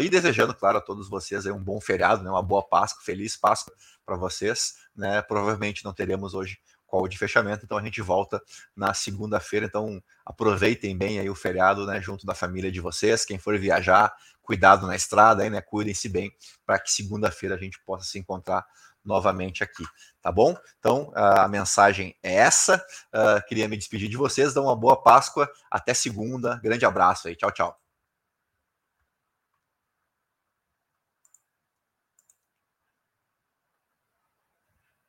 e 0.00 0.08
desejando, 0.08 0.54
claro, 0.54 0.78
a 0.78 0.80
todos 0.80 1.08
vocês 1.08 1.46
um 1.46 1.62
bom 1.62 1.80
feriado, 1.80 2.22
né, 2.22 2.30
uma 2.30 2.42
boa 2.42 2.62
Páscoa, 2.62 3.02
feliz 3.04 3.36
Páscoa 3.36 3.74
para 4.04 4.16
vocês. 4.16 4.76
Né? 4.94 5.20
Provavelmente 5.22 5.84
não 5.84 5.92
teremos 5.92 6.34
hoje 6.34 6.58
call 6.86 7.08
de 7.08 7.18
fechamento, 7.18 7.64
então 7.64 7.76
a 7.76 7.82
gente 7.82 8.00
volta 8.00 8.40
na 8.74 8.94
segunda-feira. 8.94 9.66
Então 9.66 10.02
aproveitem 10.24 10.96
bem 10.96 11.18
aí 11.18 11.28
o 11.28 11.34
feriado, 11.34 11.84
né, 11.84 12.00
junto 12.00 12.24
da 12.24 12.34
família 12.34 12.70
de 12.70 12.80
vocês. 12.80 13.24
Quem 13.24 13.38
for 13.38 13.58
viajar, 13.58 14.14
cuidado 14.40 14.86
na 14.86 14.94
estrada, 14.94 15.48
né, 15.50 15.60
cuidem-se 15.60 16.08
bem 16.08 16.32
para 16.64 16.78
que 16.78 16.90
segunda-feira 16.92 17.56
a 17.56 17.58
gente 17.58 17.80
possa 17.84 18.04
se 18.04 18.18
encontrar 18.18 18.64
novamente 19.06 19.62
aqui, 19.62 19.84
tá 20.20 20.30
bom? 20.32 20.56
Então 20.78 21.12
a 21.14 21.48
mensagem 21.48 22.14
é 22.22 22.34
essa. 22.34 22.84
Uh, 23.14 23.46
queria 23.48 23.68
me 23.68 23.76
despedir 23.76 24.08
de 24.08 24.16
vocês, 24.16 24.52
dar 24.52 24.62
uma 24.62 24.76
boa 24.76 25.00
Páscoa, 25.00 25.48
até 25.70 25.94
segunda. 25.94 26.60
Grande 26.62 26.84
abraço 26.84 27.28
aí, 27.28 27.36
tchau, 27.36 27.52
tchau. 27.52 27.85